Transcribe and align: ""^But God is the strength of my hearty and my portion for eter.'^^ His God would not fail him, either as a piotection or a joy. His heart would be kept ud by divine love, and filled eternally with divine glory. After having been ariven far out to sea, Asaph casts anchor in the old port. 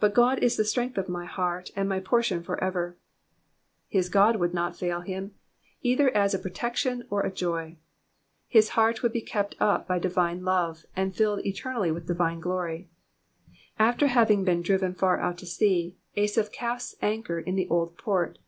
""^But 0.00 0.14
God 0.14 0.38
is 0.38 0.56
the 0.56 0.64
strength 0.64 0.96
of 0.96 1.08
my 1.08 1.24
hearty 1.24 1.72
and 1.74 1.88
my 1.88 1.98
portion 1.98 2.44
for 2.44 2.58
eter.'^^ 2.58 2.94
His 3.88 4.08
God 4.08 4.36
would 4.36 4.54
not 4.54 4.76
fail 4.76 5.00
him, 5.00 5.34
either 5.82 6.10
as 6.14 6.32
a 6.32 6.38
piotection 6.38 7.02
or 7.10 7.22
a 7.26 7.32
joy. 7.32 7.76
His 8.46 8.68
heart 8.78 9.02
would 9.02 9.12
be 9.12 9.20
kept 9.20 9.56
ud 9.60 9.84
by 9.88 9.98
divine 9.98 10.44
love, 10.44 10.86
and 10.94 11.12
filled 11.12 11.44
eternally 11.44 11.90
with 11.90 12.06
divine 12.06 12.38
glory. 12.38 12.88
After 13.80 14.06
having 14.06 14.44
been 14.44 14.62
ariven 14.62 14.96
far 14.96 15.18
out 15.18 15.38
to 15.38 15.46
sea, 15.46 15.96
Asaph 16.16 16.52
casts 16.52 16.94
anchor 17.02 17.40
in 17.40 17.56
the 17.56 17.66
old 17.68 17.98
port. 17.98 18.38